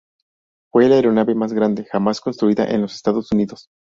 [0.71, 3.67] Fue la aeronave más grande jamás construida en los Estados Unidos.